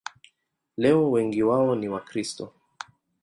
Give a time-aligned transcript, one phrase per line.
[0.77, 2.53] Leo wengi wao ni Wakristo.